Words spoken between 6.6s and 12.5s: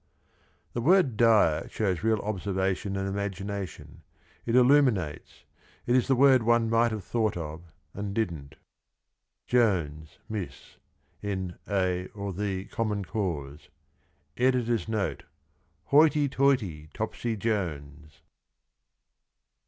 might have thought of and didn't.— Jones (Miss) in A (or